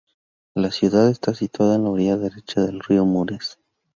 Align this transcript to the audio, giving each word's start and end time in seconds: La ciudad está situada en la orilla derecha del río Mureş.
La 0.55 0.71
ciudad 0.71 1.07
está 1.09 1.35
situada 1.35 1.75
en 1.75 1.83
la 1.83 1.91
orilla 1.91 2.17
derecha 2.17 2.61
del 2.61 2.79
río 2.79 3.05
Mureş. 3.05 3.59